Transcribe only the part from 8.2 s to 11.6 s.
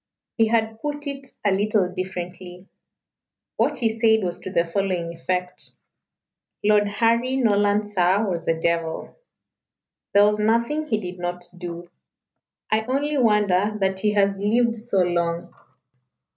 was a devil. There was nothing he did not